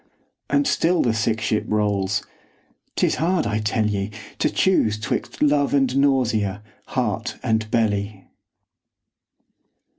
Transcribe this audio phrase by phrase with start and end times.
[0.49, 2.25] And still the sick ship rolls.
[2.95, 8.25] 'Tis hard, I tell ye, To choose 'twixt love and nausea, heart and belly.